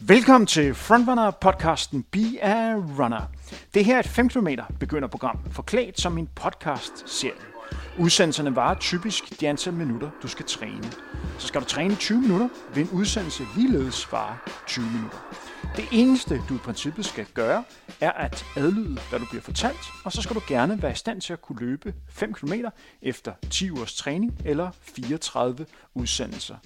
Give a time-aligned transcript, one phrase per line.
[0.00, 3.30] Velkommen til Frontrunner podcasten Be a Runner.
[3.74, 4.48] Det her er et 5 km
[4.80, 7.32] begynderprogram, forklædt som en podcast serie.
[7.98, 10.82] Udsendelserne varer typisk de antal minutter, du skal træne.
[11.38, 14.36] Så skal du træne 20 minutter, vil en udsendelse ligeledes vare
[14.66, 15.18] 20 minutter.
[15.76, 17.64] Det eneste, du i princippet skal gøre,
[18.00, 21.20] er at adlyde, hvad du bliver fortalt, og så skal du gerne være i stand
[21.20, 22.52] til at kunne løbe 5 km
[23.02, 26.56] efter 10 ugers træning eller 34 udsendelser.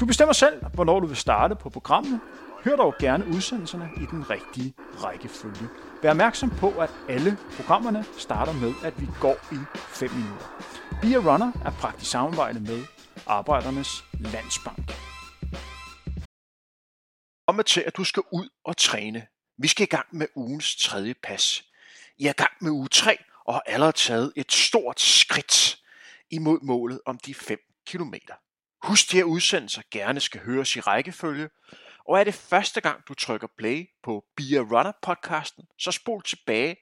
[0.00, 2.20] Du bestemmer selv, hvornår du vil starte på programmet.
[2.64, 5.68] Hør dog gerne udsendelserne i den rigtige rækkefølge.
[6.02, 10.46] Vær opmærksom på, at alle programmerne starter med, at vi går i 5 minutter.
[11.02, 12.84] Be a Runner er praktisk samarbejde med
[13.26, 14.92] Arbejdernes Landsbank.
[17.46, 19.26] Om til, at du skal ud og træne.
[19.58, 21.64] Vi skal i gang med ugens tredje pas.
[22.18, 25.78] I er i gang med uge 3 og har allerede taget et stort skridt
[26.30, 28.34] imod målet om de 5 kilometer.
[28.84, 31.50] Husk, at udsendelser gerne skal høres i rækkefølge,
[32.08, 36.22] og er det første gang, du trykker play på Be a Runner podcasten, så spol
[36.22, 36.76] tilbage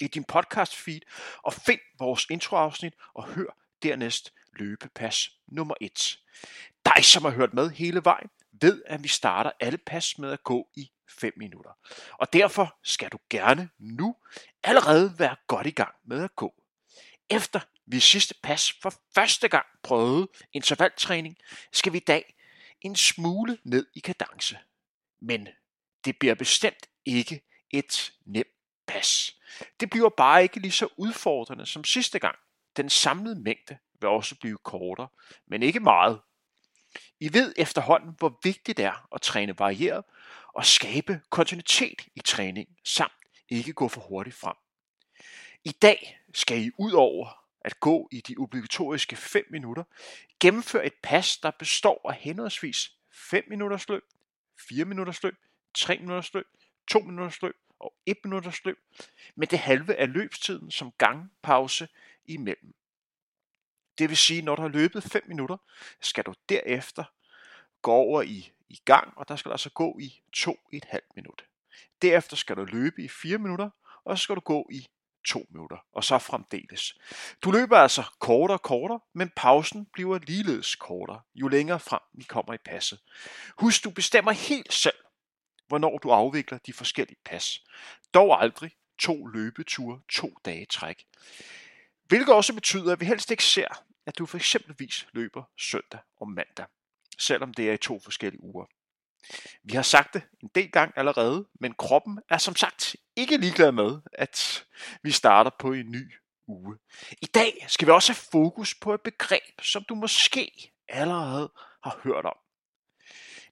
[0.00, 1.00] i din podcast feed
[1.42, 6.18] og find vores introafsnit og hør dernæst løbepas nummer 1.
[6.84, 8.28] Dig, som har hørt med hele vejen,
[8.60, 11.70] ved, at vi starter alle pas med at gå i 5 minutter.
[12.12, 14.16] Og derfor skal du gerne nu
[14.62, 16.54] allerede være godt i gang med at gå.
[17.30, 17.60] Efter
[17.92, 21.36] vi sidste pas for første gang prøvede intervaltræning,
[21.72, 22.34] skal vi i dag
[22.80, 24.58] en smule ned i kadence.
[25.20, 25.48] Men
[26.04, 28.48] det bliver bestemt ikke et nemt
[28.86, 29.36] pas.
[29.80, 32.38] Det bliver bare ikke lige så udfordrende som sidste gang.
[32.76, 35.08] Den samlede mængde vil også blive kortere,
[35.46, 36.20] men ikke meget.
[37.20, 40.04] I ved efterhånden, hvor vigtigt det er at træne varieret
[40.54, 43.12] og skabe kontinuitet i træningen, samt
[43.48, 44.56] ikke gå for hurtigt frem.
[45.64, 49.84] I dag skal I ud over at gå i de obligatoriske 5 minutter,
[50.40, 54.04] gennemføre et pas, der består af henholdsvis 5 minutters løb,
[54.68, 55.36] 4 minutters løb,
[55.74, 56.46] 3 minutters løb,
[56.86, 58.78] 2 minutters løb og 1 minutters løb,
[59.34, 61.88] med det halve af løbstiden som gangpause
[62.24, 62.74] imellem.
[63.98, 65.56] Det vil sige, når du har løbet 5 minutter,
[66.00, 67.04] skal du derefter
[67.82, 71.44] gå over i, i gang, og der skal du altså gå i 2,5 minutter.
[72.02, 73.70] Derefter skal du løbe i 4 minutter,
[74.04, 74.88] og så skal du gå i
[75.24, 76.94] 2 minutter, og så fremdeles.
[77.42, 82.24] Du løber altså kortere og kortere, men pausen bliver ligeledes kortere, jo længere frem vi
[82.24, 83.00] kommer i passet.
[83.58, 84.96] Husk, du bestemmer helt selv,
[85.68, 87.64] hvornår du afvikler de forskellige pas.
[88.14, 91.06] Dog aldrig to løbeture to dage træk.
[92.04, 96.28] Hvilket også betyder, at vi helst ikke ser, at du for eksempelvis løber søndag og
[96.28, 96.66] mandag,
[97.18, 98.64] selvom det er i to forskellige uger.
[99.62, 103.72] Vi har sagt det en del gang allerede, men kroppen er som sagt ikke ligeglad
[103.72, 104.66] med, at
[105.02, 106.12] vi starter på en ny
[106.46, 106.78] uge.
[107.22, 111.52] I dag skal vi også have fokus på et begreb, som du måske allerede
[111.84, 112.36] har hørt om.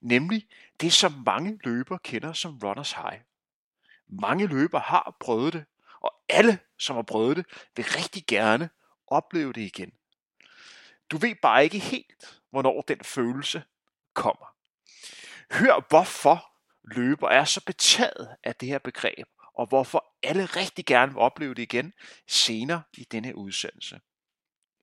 [0.00, 0.48] Nemlig
[0.80, 3.20] det, som mange løbere kender som runners high.
[4.08, 5.64] Mange løbere har prøvet det,
[6.00, 8.70] og alle, som har prøvet det, vil rigtig gerne
[9.06, 9.92] opleve det igen.
[11.10, 13.62] Du ved bare ikke helt, hvornår den følelse
[14.14, 14.54] kommer.
[15.52, 16.50] Hør hvorfor
[16.96, 21.54] løber er så betaget af det her begreb, og hvorfor alle rigtig gerne vil opleve
[21.54, 21.92] det igen
[22.28, 24.00] senere i denne udsendelse.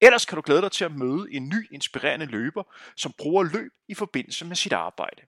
[0.01, 2.63] Ellers kan du glæde dig til at møde en ny inspirerende løber,
[2.95, 5.21] som bruger løb i forbindelse med sit arbejde.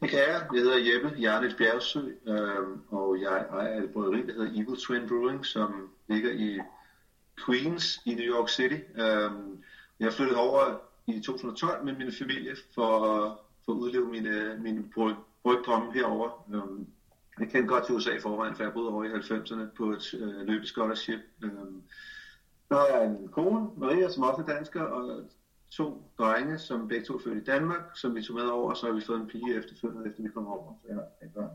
[0.00, 0.46] Det jeg.
[0.54, 5.46] Hedder Jeppe Jarnit Bjergsø, øh, og jeg ejer et bryggeri, der hedder Evil Twin Brewing,
[5.46, 6.60] som ligger i
[7.46, 8.78] Queens i New York City.
[8.96, 9.30] Øh,
[10.00, 12.98] jeg flyttede over i 2012 med min familie for,
[13.64, 14.84] for at udleve mine, mine
[15.42, 16.48] brygdrømme herover.
[16.54, 16.86] Um,
[17.38, 20.14] jeg kendte godt til USA i forvejen, for jeg boede over i 90'erne på et
[20.14, 21.20] øh, løb scholarship.
[21.42, 21.82] Øhm,
[22.68, 25.30] der er en kone, Maria, som også er dansker, og
[25.70, 28.76] to drenge, som begge to er født i Danmark, som vi tog med over, og
[28.76, 30.74] så har vi fået en pige efterfølgende, efter vi kom over.
[30.82, 30.96] Så jeg
[31.36, 31.50] har.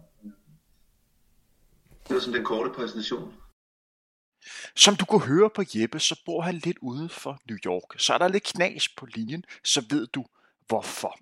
[2.07, 3.33] Det var sådan den korte præsentation.
[4.75, 7.99] Som du kunne høre på Jeppe, så bor han lidt ude for New York.
[7.99, 10.25] Så er der lidt knas på linjen, så ved du
[10.67, 11.17] hvorfor.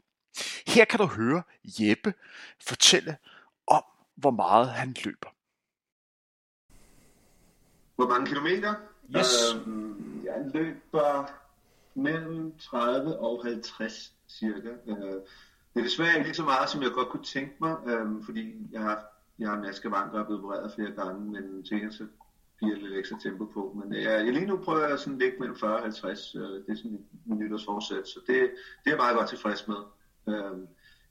[0.67, 2.13] Her kan du høre Jeppe
[2.67, 3.17] fortælle
[3.67, 3.83] om,
[4.15, 5.29] hvor meget han løber.
[7.95, 8.73] Hvor mange kilometer?
[9.17, 9.55] Yes.
[9.55, 11.31] Øhm, jeg løber
[11.95, 14.69] mellem 30 og 50 cirka.
[14.87, 14.95] Øh,
[15.73, 18.81] det er desværre ikke så meget, som jeg godt kunne tænke mig, øh, fordi jeg
[18.81, 19.05] har,
[19.39, 21.91] jeg har skavanker og er blevet opereret flere gange, men tænker
[22.59, 23.77] give lidt ekstra tempo på.
[23.79, 26.35] Men øh, jeg, lige nu prøver jeg sådan at ligge mellem 40 og 50.
[26.35, 28.35] Øh, det er sådan min nytårsforsæt, så det,
[28.83, 29.81] det er jeg meget godt tilfreds med.
[30.29, 30.57] Øh,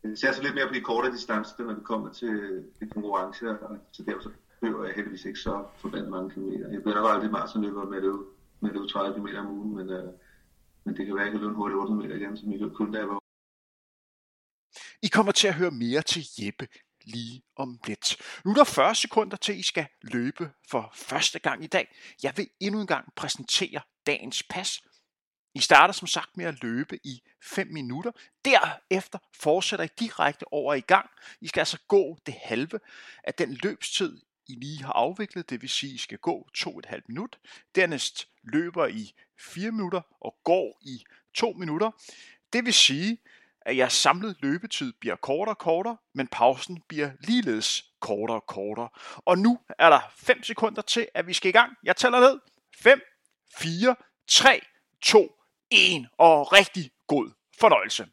[0.02, 3.78] jeg ser så lidt mere på de kortere distancer, når vi kommer til, til konkurrencer,
[3.92, 6.68] så derfor så behøver jeg heldigvis ikke så forbandet mange kilometer.
[6.70, 8.14] Jeg bliver nok aldrig løber med det,
[8.60, 10.08] med det 30 km om ugen, men, øh,
[10.84, 12.70] men det kan være, at jeg kan løbe hurtigt hurtig 8 meter igen, som jeg
[12.74, 13.18] kun da jeg var
[15.02, 16.66] I kommer til at høre mere til Jeppe
[17.06, 18.16] lige om lidt.
[18.44, 21.96] Nu er der 40 sekunder til, I skal løbe for første gang i dag.
[22.22, 24.82] Jeg vil endnu en gang præsentere dagens pas.
[25.54, 28.10] I starter som sagt med at løbe i 5 minutter.
[28.44, 31.10] Derefter fortsætter I direkte over i gang.
[31.40, 32.80] I skal altså gå det halve
[33.24, 37.00] af den løbstid, I lige har afviklet, det vil sige, at I skal gå 2,5
[37.08, 37.38] minut.
[37.74, 41.04] Dernæst løber I 4 minutter og går i
[41.34, 41.90] 2 minutter.
[42.52, 43.18] Det vil sige,
[43.66, 48.88] at jeres samlede løbetid bliver kortere og kortere, men pausen bliver ligeledes kortere og kortere.
[49.16, 51.72] Og nu er der 5 sekunder til, at vi skal i gang.
[51.84, 52.40] Jeg tæller ned.
[52.78, 53.00] 5,
[53.56, 53.96] 4,
[54.28, 54.60] 3,
[55.02, 55.32] 2,
[55.70, 57.30] 1 og rigtig god
[57.60, 58.08] fornøjelse.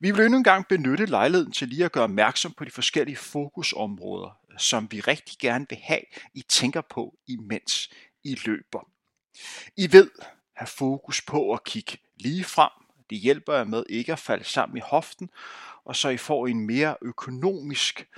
[0.00, 3.16] Vi vil endnu en gang benytte lejligheden til lige at gøre opmærksom på de forskellige
[3.16, 6.02] fokusområder, som vi rigtig gerne vil have,
[6.34, 7.90] I tænker på, imens
[8.24, 8.90] I løber.
[9.76, 10.10] I ved,
[10.56, 12.79] have fokus på at kigge lige frem.
[13.10, 15.30] Det hjælper jer med ikke at falde sammen i hoften,
[15.84, 18.08] og så I får en mere økonomisk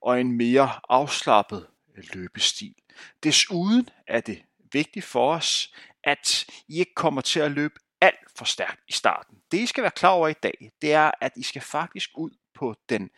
[0.00, 1.66] og en mere afslappet
[1.96, 2.74] øh, løbestil.
[3.22, 8.44] Desuden er det vigtigt for os, at I ikke kommer til at løbe alt for
[8.44, 9.38] stærkt i starten.
[9.52, 12.30] Det I skal være klar over i dag, det er, at I skal faktisk ud
[12.54, 13.10] på den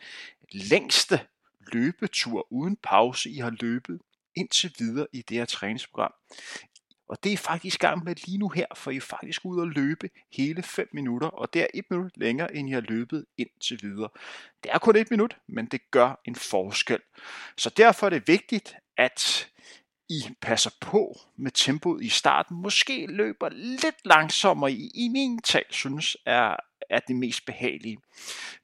[0.51, 1.19] længste
[1.73, 4.01] løbetur uden pause, I har løbet
[4.35, 6.13] indtil videre i det her træningsprogram.
[7.07, 9.67] Og det er faktisk gang med lige nu her, for I er faktisk ude at
[9.67, 13.79] løbe hele 5 minutter, og det er 1 minut længere, end I har løbet indtil
[13.81, 14.09] videre.
[14.63, 16.99] Det er kun 1 minut, men det gør en forskel.
[17.57, 19.49] Så derfor er det vigtigt, at
[20.09, 25.65] i passer på med tempoet i starten, måske løber lidt langsommere i, i min tal
[25.69, 26.55] synes er,
[26.89, 27.97] er det mest behagelige.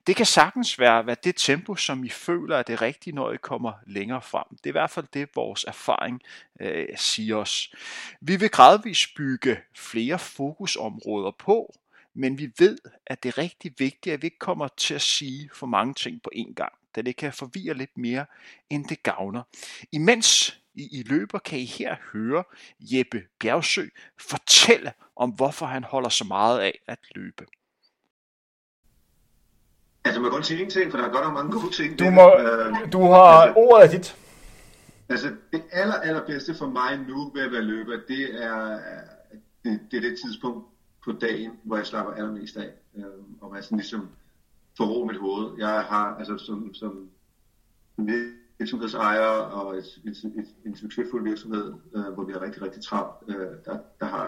[0.08, 3.38] Det kan sagtens være, hvad det tempo, som I føler er det rigtige, når I
[3.38, 4.46] kommer længere frem.
[4.50, 6.22] Det er i hvert fald det, vores erfaring
[6.60, 7.74] øh, siger os.
[8.22, 11.76] Vi vil gradvist bygge flere fokusområder på,
[12.14, 12.78] men vi ved,
[13.08, 16.22] at det er rigtig vigtigt, at vi ikke kommer til at sige for mange ting
[16.24, 18.26] på én gang, da det kan forvirre lidt mere,
[18.70, 19.44] end det gavner.
[19.92, 22.44] Imens i, I løber, kan I her høre
[22.80, 23.86] Jeppe Bjergsø
[24.20, 27.46] fortælle om, hvorfor han holder så meget af at løbe.
[30.04, 32.00] Altså, man kan godt sige en ting, for der er godt nok mange gode ting.
[32.00, 34.18] Du, må, øh, du har altså, ordet dit.
[35.10, 38.80] Altså, det aller, allerbedste for mig nu ved at være løber, det er,
[39.64, 40.68] det, det er det tidspunkt
[41.06, 43.06] på dagen, hvor jeg slapper allermest af, øh,
[43.42, 44.10] og hvor jeg sådan ligesom
[44.78, 45.58] får ro mit hoved.
[45.58, 47.10] Jeg har, altså som, som
[48.62, 53.16] virksomhedsejer og et, et, et, en succesfuld virksomhed, øh, hvor vi har rigtig, rigtig travlt,
[53.28, 53.36] øh,
[53.66, 54.28] der, der, har,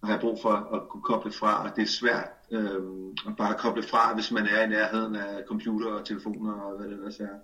[0.00, 2.82] der har jeg brug for at kunne koble fra, og det er svært øh,
[3.28, 6.86] at bare koble fra, hvis man er i nærheden af computer og telefoner og hvad
[6.88, 7.36] det ellers er.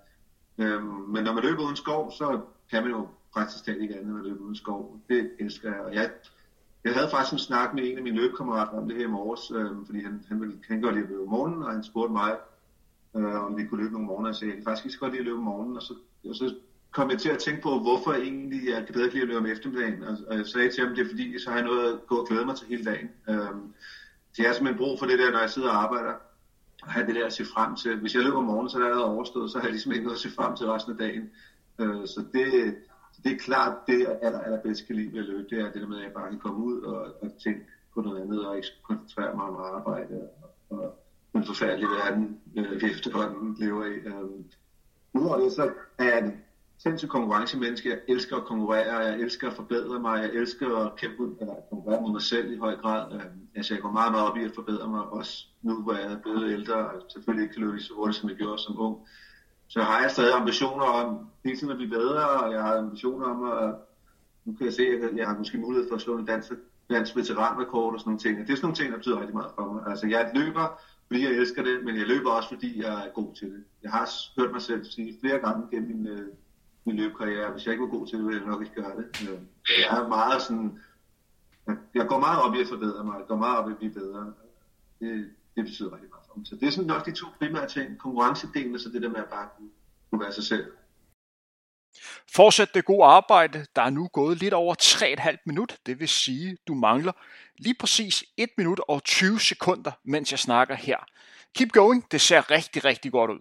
[0.59, 2.41] Øh, men når man løber uden skov, så
[2.71, 5.01] kan man jo praktisk talt ikke andet end at løbe uden skov.
[5.09, 6.11] Det elsker jeg, og jeg,
[6.85, 9.51] jeg havde faktisk en snak med en af mine løbekammerater om det her i morges,
[9.51, 12.13] øh, fordi han, han, ville, han godt lide at løbe om morgenen, og han spurgte
[12.13, 12.33] mig,
[13.17, 15.01] øh, om vi kunne løbe nogle morgener, og jeg sagde, jeg kan faktisk ikke så
[15.01, 15.95] godt lide at løbe om morgenen, og så
[16.29, 16.55] og så
[16.91, 19.47] kom jeg til at tænke på, hvorfor egentlig jeg kan bedre lide at løbe om
[19.47, 20.03] eftermiddagen.
[20.03, 22.27] Og jeg sagde til ham, det er fordi, så har jeg noget at gå og
[22.29, 23.11] glæde mig til hele dagen.
[23.29, 23.75] Øhm,
[24.37, 26.15] det er simpelthen brug for det der, når jeg sidder og arbejder,
[26.83, 28.01] og have det der at se frem til.
[28.01, 30.05] Hvis jeg løber om morgenen, så er der allerede overstået, så har jeg ligesom ikke
[30.05, 31.31] noget at se frem til resten af dagen.
[31.81, 32.77] Øh, så det,
[33.25, 35.83] det er klart, det jeg aller, allerbedst kan lide ved at løbe, det er det
[35.83, 37.61] der med, at jeg bare kan komme ud og, og tænke
[37.95, 40.15] på noget andet, og ikke koncentrere mig om arbejde
[40.71, 40.99] og, og
[41.33, 43.95] den forfærdelige verden, øh, vi efterhånden lever i.
[43.95, 44.45] Øh,
[45.15, 46.33] Udover det, så er jeg en
[46.83, 47.89] sindssygt konkurrencemenneske.
[47.89, 51.57] Jeg elsker at konkurrere, jeg elsker at forbedre mig, jeg elsker at kæmpe, ud, eller
[51.57, 53.15] øh, konkurrere mod mig selv i høj grad.
[53.15, 53.25] Øh,
[53.55, 56.19] altså, jeg går meget, meget op i at forbedre mig, også nu, hvor jeg er
[56.19, 58.97] blevet ældre, og selvfølgelig ikke kan løbe så hurtigt, som jeg gjorde som ung.
[59.69, 63.27] Så har jeg stadig ambitioner om hele tiden at blive bedre, og jeg har ambitioner
[63.27, 63.75] om at,
[64.45, 66.53] nu kan jeg se, at jeg har måske mulighed for at slå en dansk,
[66.91, 68.39] dansk veteranrekord og sådan nogle ting.
[68.39, 69.83] Det er sådan nogle ting, der betyder rigtig meget for mig.
[69.87, 73.11] Altså, jeg er løber fordi jeg elsker det, men jeg løber også, fordi jeg er
[73.11, 73.65] god til det.
[73.83, 76.29] Jeg har hørt mig selv sige flere gange gennem min, øh,
[76.85, 79.07] min løbekarriere, hvis jeg ikke var god til det, ville jeg nok ikke gøre det.
[79.23, 79.39] Øh,
[79.81, 80.79] jeg er meget sådan,
[81.95, 83.93] jeg går meget op i at forbedre mig, jeg går meget op i at blive
[83.93, 84.33] bedre.
[85.01, 86.47] Det, det betyder rigtig meget for mig.
[86.47, 89.21] Så det er sådan nok de to primære ting, konkurrencedelen og så det der med
[89.21, 89.71] at bare kunne,
[90.11, 90.65] kunne være sig selv.
[92.35, 93.67] Fortsæt det gode arbejde.
[93.77, 95.77] Der er nu gået lidt over 3,5 minut.
[95.87, 97.13] Det vil sige, du mangler
[97.59, 100.97] lige præcis 1 minut og 20 sekunder, mens jeg snakker her.
[101.55, 102.13] Keep going.
[102.13, 103.41] Det ser rigtig, rigtig godt ud.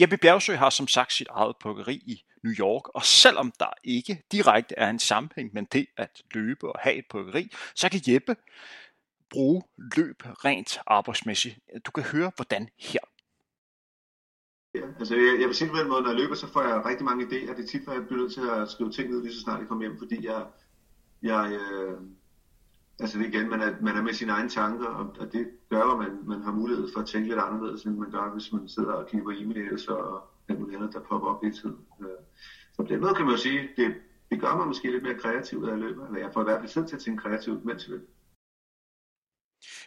[0.00, 4.22] Jeppe Bjergsø har som sagt sit eget bryggeri i New York, og selvom der ikke
[4.32, 8.36] direkte er en sammenhæng med det at løbe og have et bryggeri, så kan Jeppe
[9.30, 9.62] bruge
[9.96, 11.58] løb rent arbejdsmæssigt.
[11.86, 13.11] Du kan høre, hvordan her.
[14.74, 16.84] Ja, altså jeg, jeg vil sige på den måde, når jeg løber, så får jeg
[16.84, 17.52] rigtig mange idéer.
[17.54, 19.58] Det er tit, at jeg bliver nødt til at skrive ting ned, lige så snart
[19.58, 20.46] jeg kommer hjem, fordi jeg,
[21.22, 22.00] jeg, øh,
[22.98, 25.82] altså det igen, man er, man er med sine egne tanker, og, og det gør,
[25.84, 28.68] at man, man har mulighed for at tænke lidt anderledes, end man gør, hvis man
[28.68, 31.86] sidder og kigger på e-mails og alt muligt andet, der popper op hele tiden.
[32.00, 32.06] Øh,
[32.72, 33.94] så på den måde kan man jo sige, det,
[34.30, 36.60] det gør mig måske lidt mere kreativ, når jeg løber, eller jeg får i hvert
[36.60, 38.11] fald tid til at tænke kreativt, mens jeg løber.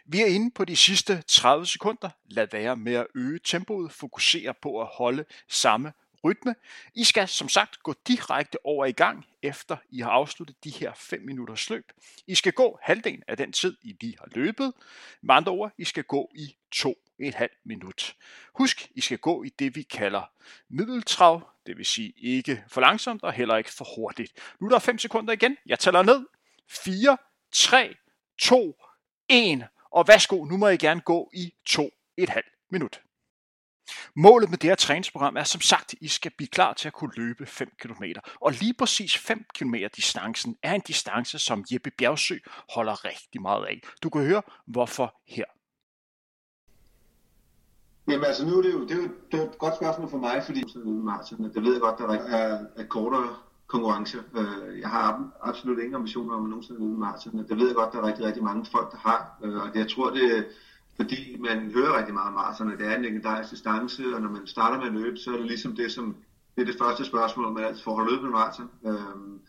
[0.06, 2.10] Vi er inde på de sidste 30 sekunder.
[2.26, 3.92] Lad være med at øge tempoet.
[3.92, 5.94] Fokusere på at holde samme
[6.26, 6.56] rytme.
[6.96, 10.94] I skal som sagt gå direkte over i gang, efter I har afsluttet de her
[10.96, 11.92] 5 minutters løb.
[12.28, 14.74] I skal gå halvdelen af den tid, I lige har løbet.
[15.22, 18.16] Med andre ord, I skal gå i to et halvt minut.
[18.54, 20.32] Husk, I skal gå i det, vi kalder
[20.70, 24.34] middeltrav, det vil sige ikke for langsomt og heller ikke for hurtigt.
[24.60, 25.58] Nu er der 5 sekunder igen.
[25.66, 26.26] Jeg tæller ned.
[26.70, 27.18] 4,
[27.52, 27.96] 3,
[28.38, 28.82] 2,
[29.30, 29.64] 1.
[29.92, 33.02] Og værsgo, nu må I gerne gå i to et halvt minut.
[34.16, 36.94] Målet med det her træningsprogram er som sagt, at I skal blive klar til at
[36.94, 38.04] kunne løbe 5 km.
[38.42, 42.38] Og lige præcis 5 km distancen er en distance, som Jeppe Bjergsø
[42.74, 43.82] holder rigtig meget af.
[44.04, 45.46] Du kan høre, hvorfor her.
[48.08, 50.18] Jamen altså nu er det jo, det er jo, det er et godt spørgsmål for
[50.18, 53.36] mig, fordi Martin, det ved jeg godt, der er, er kortere
[53.68, 54.24] konkurrence.
[54.38, 57.48] Øh, jeg har absolut ingen ambitioner om at nogensinde løbe maraton.
[57.50, 59.38] Det ved jeg godt, der er rigtig, rigtig mange folk, der har.
[59.44, 60.46] Øh, og jeg tror, det,
[60.96, 64.48] fordi man hører rigtig meget om maraton, det er en legendarisk distance, og når man
[64.48, 66.16] starter med at løbe, så er det ligesom det, som
[66.56, 68.70] det er det første spørgsmål, man altid får at løbe med maraton.
[68.86, 69.40] Øhm,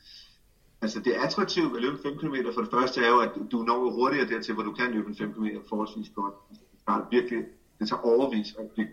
[0.83, 3.63] altså det attraktive ved at løbe 5 km for det første er jo, at du
[3.63, 6.35] når hurtigere dertil, hvor du kan løbe en 5 km forholdsvis godt.
[6.51, 7.45] Altså, det er virkelig,
[7.79, 8.89] det tager overvis at, blive,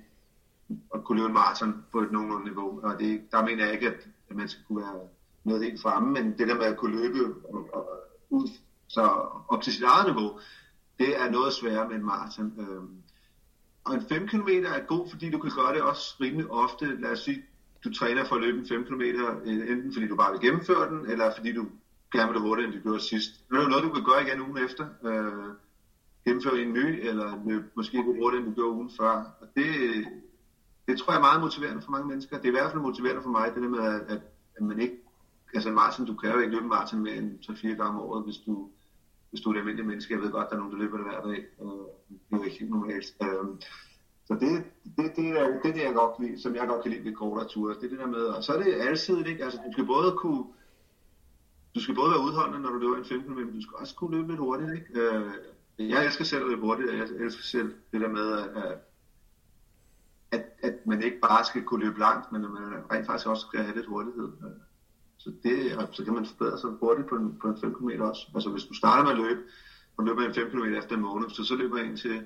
[0.95, 3.87] at kunne løbe en maraton på et nogenlunde niveau, og det, der mener jeg ikke,
[3.87, 4.99] at, at man skal kunne være
[5.43, 7.85] noget helt fremme, men det der med at kunne løbe og, og,
[8.29, 8.47] ud
[8.87, 9.01] så
[9.47, 10.39] op til sit eget niveau,
[10.99, 12.53] det er noget sværere med en maraton.
[12.59, 12.97] Øhm,
[13.83, 17.01] og en 5 km er god, fordi du kan gøre det også rimelig ofte.
[17.01, 17.43] Lad os sige,
[17.83, 20.89] du træner for at løbe en 5 km, øh, enten fordi du bare vil gennemføre
[20.89, 21.65] den, eller fordi du
[22.11, 23.31] gerne vil det hurtigere, end du gjorde sidst.
[23.49, 24.85] Det er noget, du kan gøre igen ugen efter.
[25.07, 25.55] Øh,
[26.25, 29.13] gennemføre en ny, eller løbe måske lidt hurtigere, end du gjorde ugen før.
[29.41, 29.67] Og det,
[30.87, 32.37] det tror jeg er meget motiverende for mange mennesker.
[32.37, 34.21] Det er i hvert fald motiverende for mig, det der med, at,
[34.55, 34.97] at man ikke...
[35.53, 38.37] Altså Martin, du kan jo ikke løbe Martin mere end 3-4 gange om året, hvis
[38.37, 38.69] du
[39.33, 40.13] hvis du er et almindeligt menneske.
[40.13, 41.39] Jeg ved godt, der er nogen, der løber det hver dag.
[41.61, 43.07] Øh, det er jo ikke helt normalt.
[43.23, 43.45] Øh,
[44.27, 44.63] så det,
[44.97, 47.15] det, det, er, det er det, jeg godt lide, som jeg godt kan lide ved
[47.15, 47.73] kortere ture.
[47.73, 49.43] Det er det der med, og så er det altid, ikke?
[49.43, 50.43] Altså, du skal både kunne,
[51.75, 54.15] du skal både være udholdende, når du løber en 15 men du skal også kunne
[54.17, 55.01] løbe lidt hurtigt, ikke?
[55.01, 55.31] Øh,
[55.77, 58.77] jeg elsker selv at løbe hurtigt, jeg elsker selv det der med, at,
[60.35, 63.45] at, at man ikke bare skal kunne løbe langt, men at man rent faktisk også
[63.47, 64.29] skal have lidt hurtighed.
[65.17, 68.21] Så, det, så kan man forbedre sig hurtigt på en, på en 5 km også.
[68.35, 69.41] Altså hvis du starter med at løbe,
[69.97, 72.23] og løber en 5 km efter en måned, så så løber en til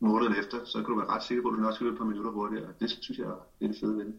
[0.00, 1.98] måneden efter, så kan du være ret sikker på, at du nok skal løbe et
[1.98, 2.72] par minutter hurtigere.
[2.80, 3.26] Det synes jeg
[3.60, 4.12] er det fede ved.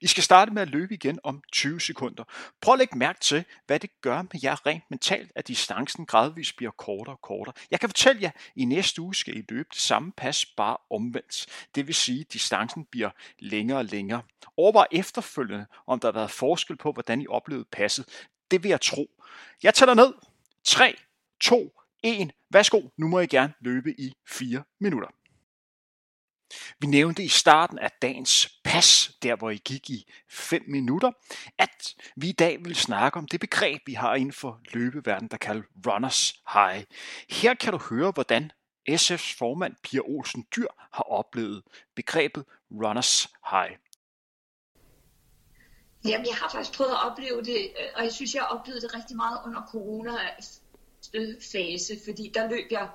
[0.00, 2.24] I skal starte med at løbe igen om 20 sekunder.
[2.60, 6.56] Prøv at lægge mærke til, hvad det gør med jer rent mentalt, at distancen gradvist
[6.56, 7.54] bliver kortere og kortere.
[7.70, 10.76] Jeg kan fortælle jer, at i næste uge skal I løbe det samme pas, bare
[10.90, 11.46] omvendt.
[11.74, 14.22] Det vil sige, at distancen bliver længere og længere.
[14.56, 18.26] Overvej efterfølgende, om der har været forskel på, hvordan I oplevede passet.
[18.50, 19.10] Det vil jeg tro.
[19.62, 20.14] Jeg tæller ned.
[20.64, 20.96] 3,
[21.40, 22.32] 2, 1.
[22.50, 25.08] Værsgo, nu må I gerne løbe i 4 minutter.
[26.80, 31.10] Vi nævnte i starten af dagens pas, der hvor I gik i 5 minutter,
[31.58, 35.36] at vi i dag vil snakke om det begreb, vi har inden for løbeverden, der
[35.36, 36.84] kaldes runners high.
[37.30, 38.50] Her kan du høre, hvordan
[38.90, 41.62] SF's formand Pia Olsen Dyr har oplevet
[41.96, 43.76] begrebet runners high.
[46.04, 48.94] Jamen, jeg har faktisk prøvet at opleve det, øh, og jeg synes, jeg oplevede det
[48.94, 52.88] rigtig meget under corona-fase, fordi der løb jeg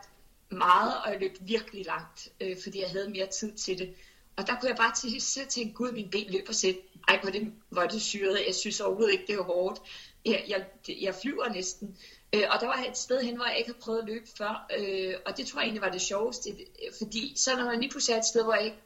[0.52, 3.96] meget, og jeg løb virkelig langt, øh, fordi jeg havde mere tid til det.
[4.38, 6.78] Og der kunne jeg bare til sidst tænke, gud, min ben løber selv.
[7.08, 8.40] Ej, hvor det, hvor det syret.
[8.48, 9.82] Jeg synes overhovedet ikke, det er hårdt.
[10.26, 10.66] Jeg, jeg,
[11.02, 11.98] jeg flyver næsten.
[12.36, 14.70] Øh, og der var et sted hen, hvor jeg ikke havde prøvet at løbe før.
[14.80, 16.50] Øh, og det tror jeg egentlig var det sjoveste.
[16.98, 18.78] Fordi så når man lige pludselig er et sted, hvor jeg ikke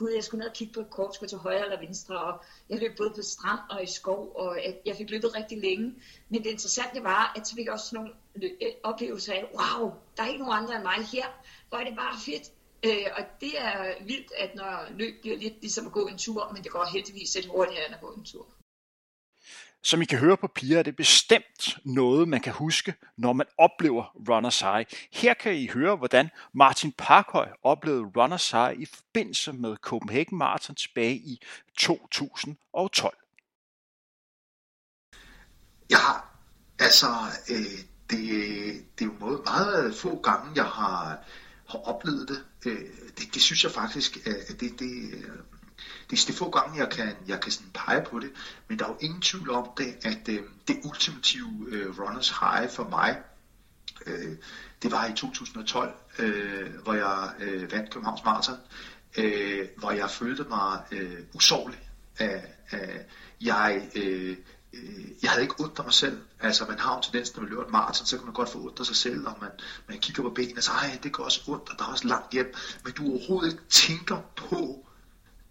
[0.00, 2.42] gud, jeg skulle ned og kigge på et kort, skulle til højre eller venstre, og
[2.70, 5.94] jeg løb både på strand og i skov, og jeg fik løbet rigtig længe.
[6.28, 8.10] Men det interessante var, at så fik jeg også nogle
[8.42, 11.26] øh, oplevelser af, wow, der er ikke nogen andre end mig her,
[11.68, 12.46] hvor er det bare fedt.
[12.86, 16.50] Øh, og det er vildt, at når løb bliver lidt ligesom at gå en tur,
[16.54, 18.46] men det går heldigvis lidt hurtigere end at gå en tur.
[19.82, 23.46] Som I kan høre på Pia, er det bestemt noget, man kan huske, når man
[23.58, 24.86] oplever Runners High.
[25.12, 30.76] Her kan I høre, hvordan Martin Parkhøj oplevede Runners High i forbindelse med Copenhagen Marathon
[30.76, 31.40] tilbage i
[31.78, 33.16] 2012.
[35.90, 35.96] Ja,
[36.78, 37.06] altså,
[37.50, 37.56] øh,
[38.10, 38.20] det,
[38.98, 41.18] det er jo noget meget få gange, jeg har,
[41.68, 42.44] har oplevet det.
[42.66, 42.78] Øh,
[43.18, 43.34] det.
[43.34, 45.30] Det synes jeg faktisk, at det, det, øh,
[46.10, 48.30] det er de få gange, jeg kan, jeg kan sådan pege på det,
[48.68, 52.70] men der er jo ingen tvivl om det, at øh, det ultimative øh, runners high
[52.70, 53.18] for mig,
[54.06, 54.36] øh,
[54.82, 58.58] det var i 2012, øh, hvor jeg øh, vandt Københavns Marathon,
[59.16, 61.78] øh, hvor jeg følte mig øh, usårlig.
[62.18, 63.06] Af, af,
[63.40, 64.36] jeg, øh,
[64.72, 66.20] øh jeg havde ikke ondt af mig selv.
[66.40, 68.58] Altså man har jo tendens, når man løber et maraton, så kan man godt få
[68.58, 69.50] ondt af sig selv, og man,
[69.88, 72.32] man kigger på benene og siger, det går også ondt, og der er også langt
[72.32, 72.54] hjem.
[72.84, 74.86] Men du overhovedet ikke tænker på,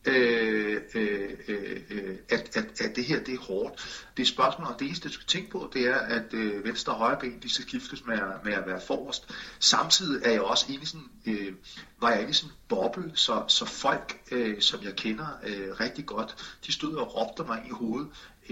[0.05, 4.05] øh, øh, øh, at, at, at det her det er hårdt.
[4.17, 6.93] Det er spørgsmål og det eneste, du skal tænke på, det er, at øh, venstre
[6.93, 9.29] og højre ben, de skal skiftes med, at, med at være forrest.
[9.59, 11.53] Samtidig er jeg også inde i sådan, øh,
[12.01, 15.79] var jeg inde i sådan en boble, så, så folk, øh, som jeg kender øh,
[15.79, 18.09] rigtig godt, de stod og råbte mig i hovedet.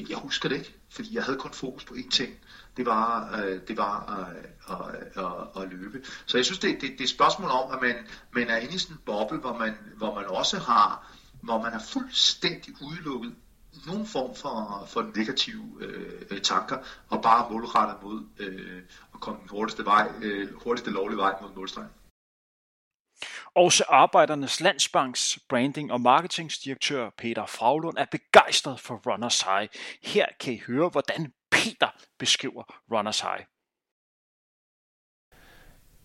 [0.10, 2.34] Jeg husker det ikke, fordi jeg havde kun fokus på én ting.
[2.78, 6.02] Det var, øh, det var øh, at, at, at løbe.
[6.26, 7.96] Så jeg synes, det, det, det er et spørgsmål om, at man,
[8.32, 11.74] man er inde i sådan en boble, hvor man, hvor man også har hvor man
[11.74, 13.36] er fuldstændig udelukket
[13.86, 16.78] nogen form for, for negative øh, tanker,
[17.10, 18.82] og bare målrettet mod øh,
[19.14, 21.90] at komme den hurtigste, vej, øh, hurtigste lovlige vej mod målstregen.
[23.56, 29.70] Også Arbejdernes Landsbanks branding- og marketingsdirektør Peter Fraglund er begejstret for Runners High.
[30.04, 31.90] Her kan I høre, hvordan Peter
[32.20, 33.46] beskriver Runners High.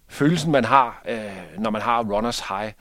[0.09, 2.73] Følelsen man har, øh, når man har Runners High,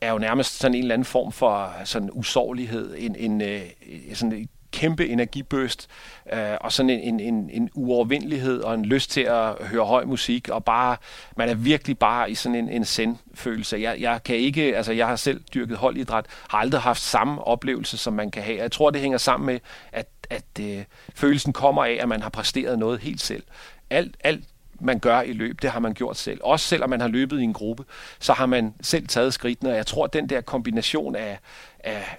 [0.00, 4.14] er jo nærmest sådan en eller anden form for øh, sådan usårlighed, en, en, en
[4.14, 5.88] sådan en kæmpe energibøst,
[6.32, 10.48] øh, og sådan en, en, en uovervindelighed og en lyst til at høre høj musik,
[10.48, 10.96] og bare,
[11.36, 13.78] man er virkelig bare i sådan en, en send-følelse.
[13.80, 17.98] Jeg, jeg kan ikke, altså jeg har selv dyrket holdidræt, har aldrig haft samme oplevelse,
[17.98, 18.58] som man kan have.
[18.58, 19.60] Jeg tror, det hænger sammen med,
[19.92, 23.42] at, at øh, følelsen kommer af, at man har præsteret noget helt selv.
[23.90, 24.44] Alt, alt
[24.80, 26.40] man gør i løb, det har man gjort selv.
[26.42, 27.84] Også selvom man har løbet i en gruppe,
[28.18, 31.38] så har man selv taget skridtene, og jeg tror, at den der kombination af,
[31.80, 32.18] af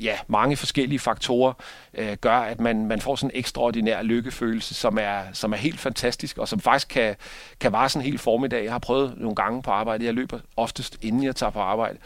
[0.00, 1.52] ja, mange forskellige faktorer
[1.94, 5.80] øh, gør, at man, man får sådan en ekstraordinær lykkefølelse, som er, som er helt
[5.80, 7.16] fantastisk, og som faktisk kan,
[7.60, 8.64] kan vare sådan en hel formiddag.
[8.64, 10.04] Jeg har prøvet nogle gange på arbejde.
[10.04, 11.98] Jeg løber oftest, inden jeg tager på arbejde.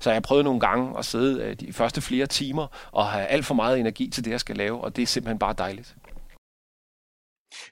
[0.00, 3.26] Så jeg har prøvet nogle gange at sidde øh, de første flere timer og have
[3.26, 5.94] alt for meget energi til det, jeg skal lave, og det er simpelthen bare dejligt.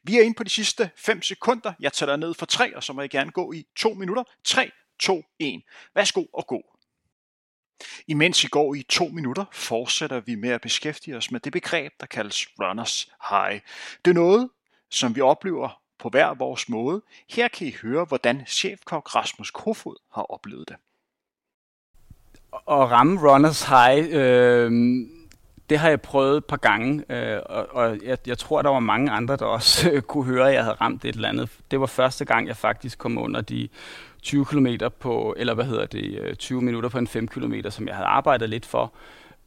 [0.03, 1.73] Vi er inde på de sidste 5 sekunder.
[1.81, 4.25] Jeg tæller ned for 3, og så må jeg gerne gå i 2 minutter.
[4.45, 5.63] 3, 2, 1.
[5.95, 6.63] Værsgo og gå.
[8.07, 11.93] Imens I går i to minutter, fortsætter vi med at beskæftige os med det begreb,
[12.01, 13.61] der kaldes runners high.
[14.05, 14.51] Det er noget,
[14.91, 17.03] som vi oplever på hver vores måde.
[17.31, 20.77] Her kan I høre, hvordan chefkok Rasmus Kofod har oplevet det.
[22.53, 24.71] At ramme runners high, øh,
[25.71, 28.81] det har jeg prøvet et par gange, øh, og, og jeg, jeg tror, der var
[28.81, 31.51] mange andre, der også øh, kunne høre, at jeg havde ramt et eller andet.
[31.71, 33.69] Det var første gang, jeg faktisk kom under de
[34.23, 34.67] 20 km
[35.01, 38.07] på, eller hvad hedder det, øh, 20 minutter på en 5 km, som jeg havde
[38.07, 38.93] arbejdet lidt for.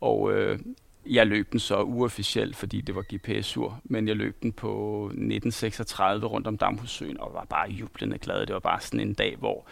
[0.01, 0.59] Og øh,
[1.05, 6.25] jeg løb den så uofficielt, fordi det var GPS-ur, men jeg løb den på 1936
[6.25, 8.45] rundt om Damhussøen og var bare jublende glad.
[8.45, 9.65] Det var bare sådan en dag, hvor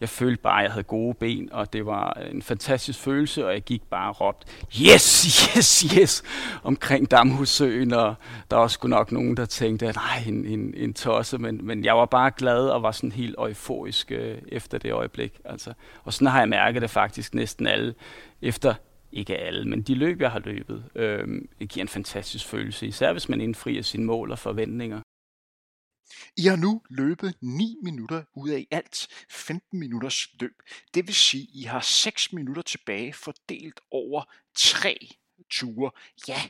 [0.00, 3.52] jeg følte bare, at jeg havde gode ben, og det var en fantastisk følelse, og
[3.52, 4.46] jeg gik bare og råbte,
[4.82, 5.22] yes,
[5.56, 6.22] yes, yes,
[6.62, 8.14] omkring Damhussøen, og
[8.50, 11.96] der var sgu nok nogen, der tænkte, nej, en, en, en tosse, men, men jeg
[11.96, 15.40] var bare glad og var sådan helt euforisk øh, efter det øjeblik.
[15.44, 15.72] Altså.
[16.04, 17.94] Og sådan har jeg mærket det faktisk næsten alle,
[18.42, 18.74] efter
[19.12, 23.12] ikke alle, men de løb, jeg har løbet, øh, det giver en fantastisk følelse, især
[23.12, 25.00] hvis man indfrier sine mål og forventninger.
[26.38, 30.62] I har nu løbet 9 minutter ud af alt 15 minutters løb.
[30.94, 34.24] Det vil sige, at I har 6 minutter tilbage fordelt over
[34.54, 35.08] tre
[35.50, 35.90] ture.
[36.28, 36.40] Ja,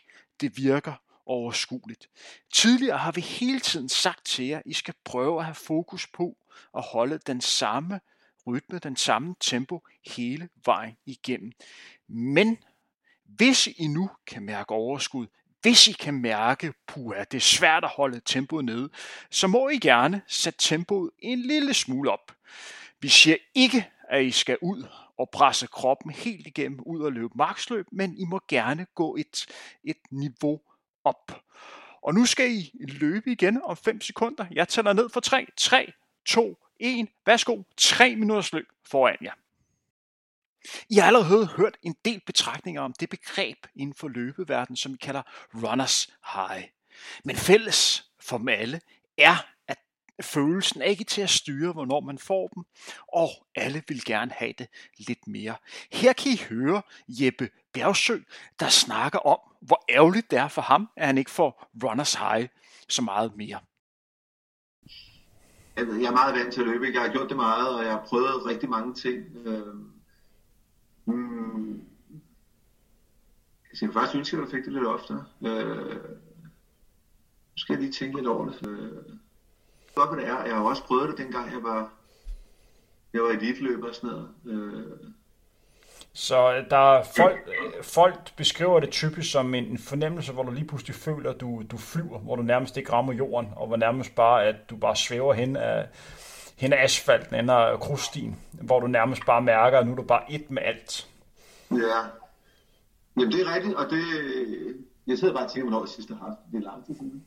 [0.40, 0.94] det virker
[1.26, 2.08] overskueligt.
[2.52, 6.06] Tidligere har vi hele tiden sagt til jer, at I skal prøve at have fokus
[6.06, 6.36] på
[6.76, 8.00] at holde den samme
[8.46, 11.52] rytme, den samme tempo hele vejen igennem.
[12.08, 12.58] Men
[13.24, 15.26] hvis I nu kan mærke overskud,
[15.62, 18.90] hvis I kan mærke, puha, det er svært at holde tempoet nede,
[19.30, 22.32] så må I gerne sætte tempoet en lille smule op.
[23.00, 24.86] Vi siger ikke, at I skal ud
[25.18, 29.46] og presse kroppen helt igennem ud og løbe maksløb, men I må gerne gå et,
[29.84, 30.60] et niveau
[31.04, 31.42] op.
[32.02, 34.46] Og nu skal I løbe igen om 5 sekunder.
[34.50, 35.92] Jeg tæller ned for 3, 3,
[36.26, 37.08] 2, 1.
[37.26, 39.32] Værsgo, 3 minutters løb foran jer.
[40.90, 44.96] I har allerede hørt en del betragtninger om det begreb inden for løbeverdenen, som vi
[44.96, 45.22] kalder
[45.54, 46.64] runners high.
[47.24, 48.80] Men fælles for dem alle
[49.18, 49.36] er,
[49.68, 49.78] at
[50.22, 52.64] følelsen er ikke til at styre, hvornår man får dem,
[53.12, 55.56] og alle vil gerne have det lidt mere.
[55.92, 58.18] Her kan I høre Jeppe Bjergsø,
[58.60, 62.48] der snakker om, hvor ærgerligt det er for ham, at han ikke får runners high
[62.88, 63.60] så meget mere.
[65.76, 66.86] Jeg er meget vant til at løbe.
[66.94, 69.46] Jeg har gjort det meget, og jeg har prøvet rigtig mange ting.
[69.46, 69.74] Øh,
[71.14, 71.88] Mm,
[73.70, 75.24] Altså, jeg faktisk ønske, at jeg fik det lidt oftere.
[75.46, 75.94] Øh,
[77.52, 78.68] nu skal jeg lige tænke lidt over det.
[78.68, 78.92] Øh,
[79.94, 80.44] godt, det er.
[80.44, 81.92] Jeg har også prøvet det, dengang jeg var,
[83.12, 84.28] jeg var elitløber og sådan noget.
[84.46, 84.84] Øh,
[86.12, 90.42] så øh, der er folk, øh, folk beskriver det typisk som en, en fornemmelse, hvor
[90.42, 93.66] du lige pludselig føler, at du, du flyver, hvor du nærmest ikke rammer jorden, og
[93.66, 95.88] hvor nærmest bare, at du bare svæver hen af,
[96.58, 100.02] hen af asfalten, hen af krusstien, hvor du nærmest bare mærker, at nu er du
[100.02, 101.08] bare et med alt.
[101.70, 102.00] Ja,
[103.18, 104.02] Jamen det er rigtigt, og det,
[105.06, 107.24] jeg sidder bare og tænker, hvornår jeg sidst har haft det er lang tid siden.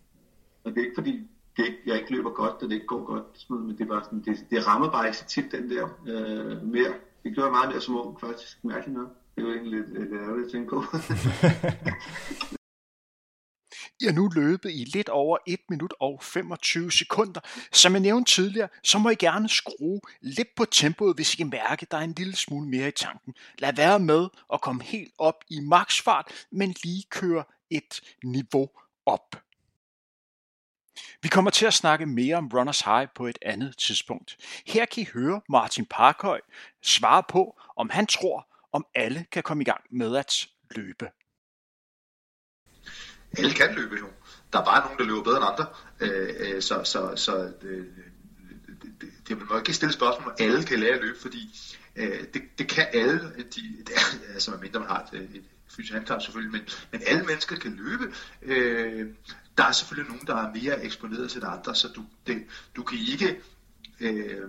[0.64, 3.06] Og det er ikke fordi, det ikke, jeg ikke løber godt, og det ikke går
[3.06, 5.88] godt, men det, er bare sådan, det, det rammer bare ikke så tit den der
[6.08, 6.94] øh, mere.
[7.24, 9.10] Det gjorde jeg meget mere som ung, faktisk, mærkeligt nok.
[9.36, 10.84] Det var egentlig lidt, lidt ærgerligt at tænke på.
[14.02, 17.42] I er nu løbet i lidt over 1 minut og 25 sekunder.
[17.72, 21.50] Som jeg nævnte tidligere, så må I gerne skrue lidt på tempoet, hvis I kan
[21.50, 23.34] mærke, at der er en lille smule mere i tanken.
[23.60, 28.70] Lad være med at komme helt op i maksfart, men lige køre et niveau
[29.06, 29.36] op.
[31.22, 34.38] Vi kommer til at snakke mere om Runners High på et andet tidspunkt.
[34.68, 36.42] Her kan I høre Martin Parkhøj
[36.82, 41.10] svare på, om han tror, om alle kan komme i gang med at løbe
[43.38, 44.08] alle kan løbe jo.
[44.54, 45.66] Der er bare nogen, der løber bedre end andre.
[46.00, 47.86] Øh, øh så så, så øh,
[49.02, 51.60] det, det, man må ikke stille spørgsmål, om alle kan lære at løbe, fordi
[51.96, 53.20] øh, det, det kan alle.
[53.38, 55.44] De, det er, altså mindre man har et, et
[55.76, 58.14] fysisk handicap selvfølgelig, men, men alle mennesker kan løbe.
[58.42, 59.08] Øh,
[59.58, 62.44] der er selvfølgelig nogen, der er mere eksponeret til andre, så du, det,
[62.76, 63.42] du kan ikke...
[64.00, 64.42] Øh,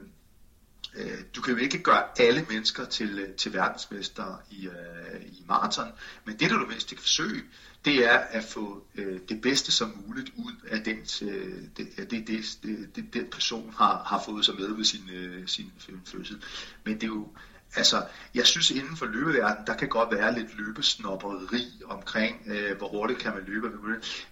[0.95, 5.45] øh, du kan jo ikke gøre alle mennesker til, øh, til verdensmester i, øh, i
[5.49, 5.93] maraton,
[6.25, 7.43] men det, du er mindst kan forsøge,
[7.85, 12.11] det er at få øh, det bedste som muligt ud af den, øh, det, det,
[12.11, 12.29] det,
[12.63, 16.43] det, det, den person har, har fået sig med ved sin, øh, sin øh, fødsel.
[16.85, 17.29] Men det er jo,
[17.77, 22.89] altså, jeg synes inden for løbeverdenen, der kan godt være lidt løbesnopperi omkring, øh, hvor
[22.89, 23.71] hurtigt kan man løbe.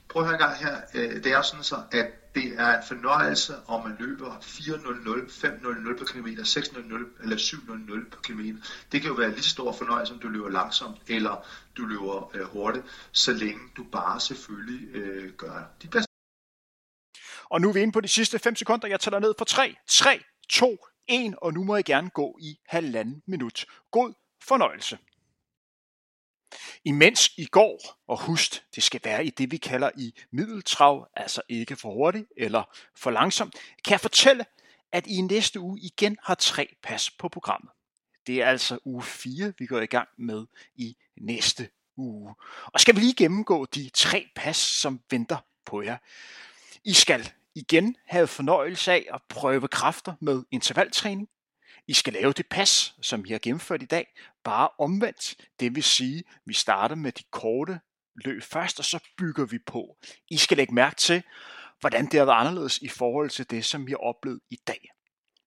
[0.08, 0.76] Prøv at høre en gang her.
[0.94, 5.98] Øh, det er sådan så, at det er en fornøjelse, om man løber 4.00, 5.00
[5.98, 8.58] på kilometer, 6.00 eller 7.00 på kilometer.
[8.92, 12.36] Det kan jo være lige så stor fornøjelse, om du løber langsomt eller du løber
[12.36, 16.10] øh, hurtigt, så længe du bare selvfølgelig øh, gør dit bedste.
[17.50, 18.88] Og nu er vi inde på de sidste 5 sekunder.
[18.88, 22.58] Jeg tæller ned for 3, 3, 2, 1, og nu må jeg gerne gå i
[22.66, 23.66] halvanden minut.
[23.90, 24.98] God fornøjelse.
[26.84, 31.42] Imens I går, og husk, det skal være i det, vi kalder i middeltrav, altså
[31.48, 32.62] ikke for hurtigt eller
[32.96, 34.44] for langsomt, kan jeg fortælle,
[34.92, 37.72] at I næste uge igen har tre pas på programmet.
[38.26, 42.34] Det er altså uge 4, vi går i gang med i næste uge.
[42.66, 45.96] Og skal vi lige gennemgå de tre pas, som venter på jer.
[46.84, 51.28] I skal igen have fornøjelse af at prøve kræfter med intervaltræning.
[51.88, 54.06] I skal lave det pas, som I har gennemført i dag,
[54.44, 55.34] bare omvendt.
[55.60, 57.80] Det vil sige, vi starter med de korte
[58.24, 59.96] løb først, og så bygger vi på.
[60.30, 61.22] I skal lægge mærke til,
[61.80, 64.90] hvordan det har været anderledes i forhold til det, som vi har oplevet i dag.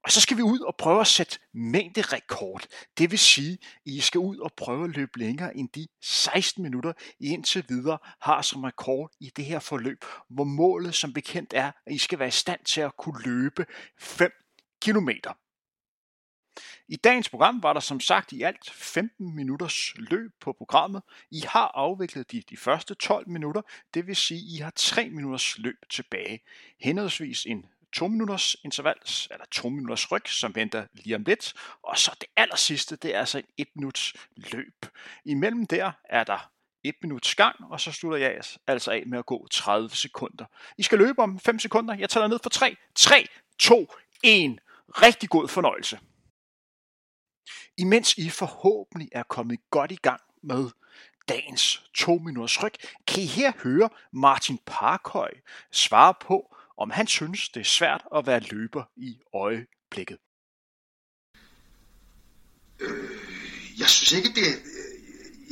[0.04, 2.66] Og så skal vi ud og prøve at sætte mængderekord.
[2.98, 6.63] Det vil sige, at I skal ud og prøve at løbe længere end de 16
[6.63, 11.54] minutter, I indtil videre har som rekord i det her forløb, hvor målet som bekendt
[11.54, 13.66] er, at I skal være i stand til at kunne løbe
[14.00, 14.32] 5
[14.82, 15.34] kilometer.
[16.88, 21.02] I dagens program var der som sagt i alt 15 minutters løb på programmet.
[21.32, 23.62] I har afviklet de, de første 12 minutter,
[23.94, 26.39] det vil sige, I har 3 minutters løb tilbage.
[26.80, 28.96] Henholdsvis en 2 minutters interval,
[29.32, 31.54] eller 2 minutters ryg, som venter lige om lidt.
[31.84, 34.86] Og så det aller sidste, det er altså en 1 minuts løb.
[35.26, 36.52] Imellem der er der
[36.84, 40.46] 1 minuts gang, og så slutter jeg altså, altså af med at gå 30 sekunder.
[40.78, 41.96] I skal løbe om 5 sekunder.
[41.96, 42.76] Jeg tæller ned for 3.
[42.96, 43.28] 3,
[43.60, 43.88] 2,
[44.24, 44.60] 1.
[44.90, 46.00] Rigtig god fornøjelse.
[47.78, 50.70] Imens I forhåbentlig er kommet godt i gang med
[51.28, 52.74] dagens 2 minutters ryg,
[53.08, 55.32] kan I her høre Martin Parkhøj
[55.72, 60.18] svare på, om han synes, det er svært at være løber i øjeblikket.
[62.80, 63.10] Øh,
[63.80, 64.94] jeg synes ikke, det øh,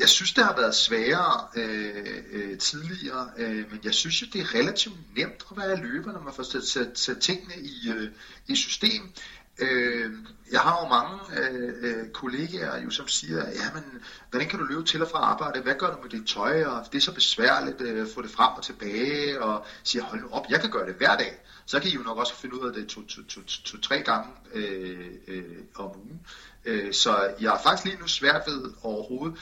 [0.02, 4.42] jeg synes, det har været sværere øh, øh, tidligere, øh, men jeg synes jo, det
[4.42, 8.12] er relativt nemt at være løber, når man får sat, sat, sat tingene i, øh,
[8.48, 9.12] i system.
[9.62, 10.12] Øh,
[10.52, 13.84] jeg har jo mange øh, øh kollegaer, jo, som siger, ja, men
[14.30, 15.62] hvordan kan du løbe til og fra arbejde?
[15.62, 16.64] Hvad gør du med dit tøj?
[16.64, 19.42] Og det er så besværligt øh, at øh, få det frem og tilbage.
[19.42, 21.42] Og siger, hold nu op, jeg kan gøre det hver dag.
[21.66, 24.30] Så kan I jo nok også finde ud af det to-tre to, to, to, gange
[24.54, 25.44] øh, øh,
[25.76, 26.22] om ugen.
[26.66, 29.38] Øh, så jeg har faktisk lige nu svært ved overhovedet.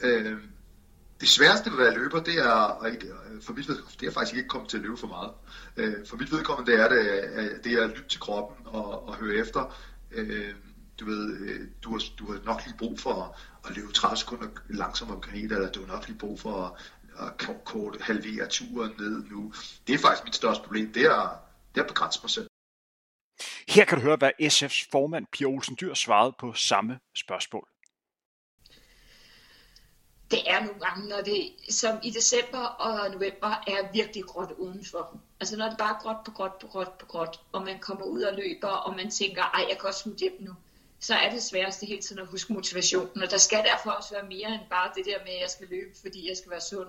[0.00, 0.36] Øh,
[1.20, 4.12] det sværeste ved at være løber, det er, og øh, for mit vedkommende, det er
[4.12, 5.32] faktisk ikke kommet til at løbe for meget.
[5.76, 9.08] Øh, for mit vedkommende, det er, det, øh, det er at lytte til kroppen og,
[9.08, 9.76] og høre efter.
[11.00, 15.16] Du ved, du har, du har nok lige brug for at løbe 30 sekunder langsommere
[15.16, 19.24] om kilometer, eller du har nok lige brug for at, at kort halvere turen ned
[19.30, 19.52] nu.
[19.86, 21.40] Det er faktisk mit største problem, det er,
[21.74, 22.48] det er at begrænse mig selv.
[23.68, 27.68] Her kan du høre, hvad SF's formand Pia Olsen Dyr svarede på samme spørgsmål.
[30.30, 35.20] Det er nogle gange, når det som i december og november er virkelig gråt udenfor.
[35.40, 38.04] Altså når det bare er gråt på gråt på gråt på gråt, og man kommer
[38.04, 40.52] ud og løber, og man tænker, ej, jeg kan også smutte hjem nu
[41.00, 43.22] så er det sværeste hele tiden at huske motivationen.
[43.22, 45.68] Og der skal derfor også være mere end bare det der med, at jeg skal
[45.68, 46.88] løbe, fordi jeg skal være sund.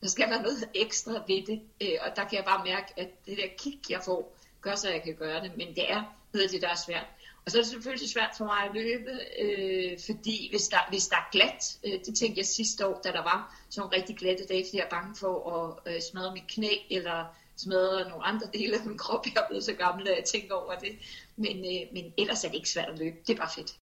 [0.00, 3.26] Der skal være noget ekstra ved det, øh, og der kan jeg bare mærke, at
[3.26, 5.56] det der kick, jeg får, gør så, at jeg kan gøre det.
[5.56, 7.06] Men det er noget af det, der er svært.
[7.46, 11.06] Og så er det selvfølgelig svært for mig at løbe, øh, fordi hvis der, hvis
[11.08, 14.16] der er glat, øh, det tænkte jeg sidste år, da der var sådan en rigtig
[14.16, 18.24] glatte dage, fordi jeg er bange for at øh, smadre mit knæ, eller smadre nogle
[18.24, 19.26] andre dele af min krop.
[19.26, 20.92] Jeg er blevet så gammel, at jeg tænker over det.
[21.36, 23.16] Men, øh, men ellers er det ikke svært at løbe.
[23.26, 23.78] Det er bare fedt.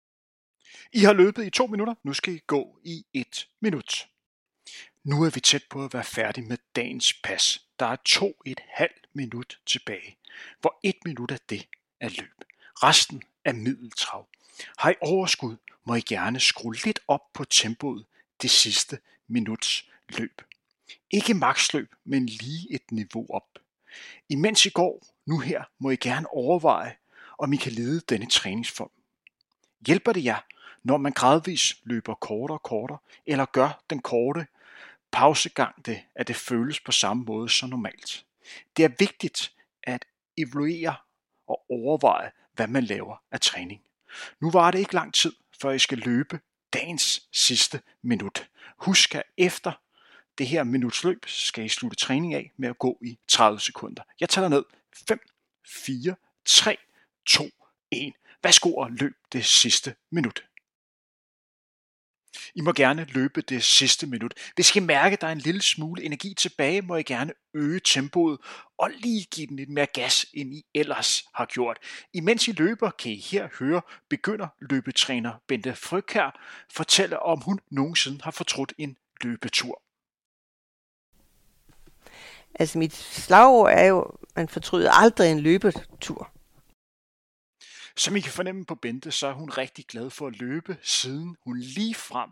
[0.92, 1.94] I har løbet i to minutter.
[2.04, 4.08] Nu skal I gå i et minut.
[5.04, 7.60] Nu er vi tæt på at være færdige med dagens pas.
[7.78, 10.18] Der er to et halvt minut tilbage.
[10.60, 11.68] Hvor et minut af det
[12.00, 12.44] er løb.
[12.82, 14.28] Resten af middeltrav.
[14.78, 18.06] Har I overskud, må I gerne skrue lidt op på tempoet
[18.42, 18.98] det sidste
[19.28, 20.42] minuts løb.
[21.10, 23.58] Ikke maksløb, men lige et niveau op.
[24.28, 26.96] Imens I går, nu her, må I gerne overveje,
[27.38, 28.90] om I kan lede denne træningsform.
[29.86, 30.38] Hjælper det jer,
[30.82, 34.46] når man gradvis løber kortere og kortere, eller gør den korte
[35.12, 38.24] pausegang det, at det føles på samme måde som normalt?
[38.76, 40.04] Det er vigtigt at
[40.36, 40.94] evaluere
[41.46, 43.82] og overveje, hvad man laver af træning.
[44.40, 46.40] Nu var det ikke lang tid, før I skal løbe
[46.72, 48.48] dagens sidste minut.
[48.78, 49.72] Husk at efter
[50.38, 54.02] det her minutsløb skal I slutte træning af med at gå i 30 sekunder.
[54.20, 54.64] Jeg tæller ned.
[55.08, 55.20] 5,
[55.66, 56.76] 4, 3,
[57.26, 57.44] 2,
[57.90, 58.12] 1.
[58.42, 60.44] Værsgo og løb det sidste minut.
[62.54, 64.34] I må gerne løbe det sidste minut.
[64.54, 67.80] Hvis I mærke, at der er en lille smule energi tilbage, må I gerne øge
[67.84, 68.38] tempoet
[68.78, 71.78] og lige give den lidt mere gas, end I ellers har gjort.
[72.12, 76.40] Imens I løber, kan I her høre begynder løbetræner Bente Frøkær
[76.72, 79.82] fortælle, om hun nogensinde har fortrudt en løbetur.
[82.54, 86.32] Altså mit slagord er jo, man fortryder aldrig en løbetur.
[87.96, 91.36] Som I kan fornemme på Bente, så er hun rigtig glad for at løbe, siden
[91.44, 92.30] hun lige frem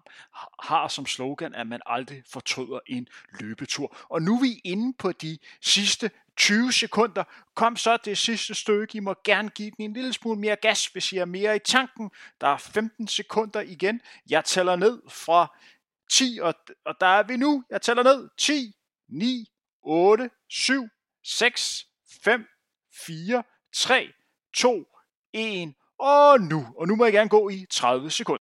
[0.62, 3.08] har som slogan, at man aldrig fortryder en
[3.40, 3.96] løbetur.
[4.08, 7.24] Og nu er vi inde på de sidste 20 sekunder.
[7.54, 8.96] Kom så det sidste stykke.
[8.96, 11.58] I må gerne give den en lille smule mere gas, hvis I er mere i
[11.58, 12.10] tanken.
[12.40, 14.00] Der er 15 sekunder igen.
[14.30, 15.58] Jeg tæller ned fra
[16.10, 17.64] 10, og, og der er vi nu.
[17.70, 18.28] Jeg tæller ned.
[18.36, 18.74] 10,
[19.08, 19.50] 9,
[19.82, 20.88] 8, 7,
[21.24, 21.86] 6,
[22.22, 22.46] 5,
[23.06, 23.42] 4,
[23.72, 24.12] 3,
[24.54, 24.97] 2,
[25.32, 26.66] 1, og nu.
[26.76, 28.42] Og nu må jeg gerne gå i 30 sekunder.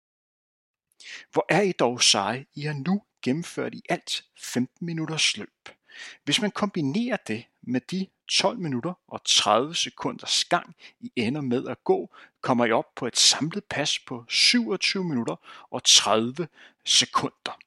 [1.32, 2.46] Hvor er I dog seje?
[2.54, 5.68] I har nu gennemført i alt 15 minutters løb.
[6.24, 11.68] Hvis man kombinerer det med de 12 minutter og 30 sekunders gang, I ender med
[11.68, 15.36] at gå, kommer I op på et samlet pas på 27 minutter
[15.70, 16.48] og 30
[16.84, 17.58] sekunder.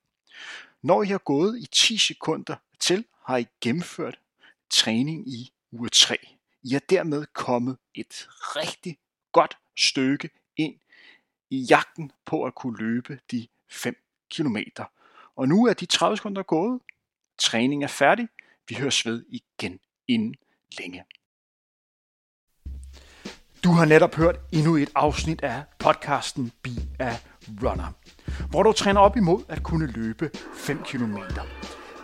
[0.81, 4.19] Når I har gået i 10 sekunder til, har I gennemført
[4.69, 6.17] træning i uge 3.
[6.63, 8.97] I er dermed kommet et rigtig
[9.31, 10.75] godt stykke ind
[11.49, 13.95] i jagten på at kunne løbe de 5
[14.31, 14.57] km.
[15.35, 16.81] Og nu er de 30 sekunder gået.
[17.37, 18.27] Træningen er færdig.
[18.69, 20.35] Vi høres ved igen inden
[20.79, 21.03] længe.
[23.63, 27.15] Du har netop hørt endnu et afsnit af podcasten Be a
[27.63, 27.91] Runner,
[28.49, 31.17] hvor du træner op imod at kunne løbe 5 km.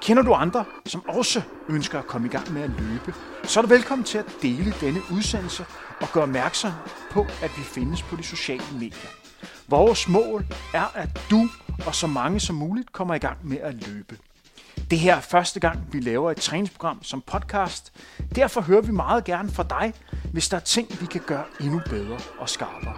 [0.02, 3.62] Kender du andre, som også ønsker at komme i gang med at løbe, så er
[3.62, 5.66] du velkommen til at dele denne udsendelse
[6.02, 6.72] og gøre opmærksom
[7.12, 9.10] på, at vi findes på de sociale medier.
[9.68, 11.50] Vores mål er, at du
[11.86, 14.18] og så mange som muligt kommer i gang med at løbe.
[14.92, 17.94] Det her er første gang, vi laver et træningsprogram som podcast.
[18.36, 19.94] Derfor hører vi meget gerne fra dig,
[20.32, 22.98] hvis der er ting, vi kan gøre endnu bedre og skarpere.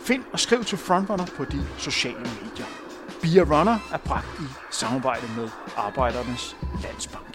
[0.00, 2.89] Find og skriv til Frontrunner på de sociale medier.
[3.22, 7.29] Beer Runner er bragt i samarbejde med Arbejdernes Landsbank.